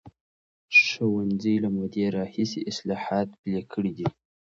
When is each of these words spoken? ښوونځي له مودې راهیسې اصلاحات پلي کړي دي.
ښوونځي 0.79 1.55
له 1.63 1.69
مودې 1.75 2.05
راهیسې 2.17 2.59
اصلاحات 2.71 3.27
پلي 3.41 3.63
کړي 3.73 3.91
دي. 3.97 4.07